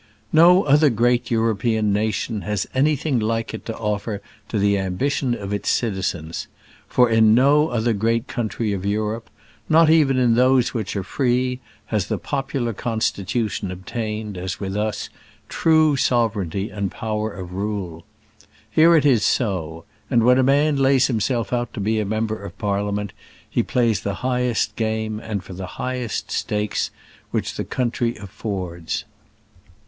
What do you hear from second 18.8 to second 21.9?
it is so; and when a man lays himself out to